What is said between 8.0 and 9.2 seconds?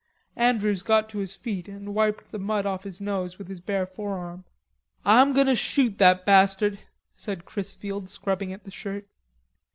scrubbing at the shirt.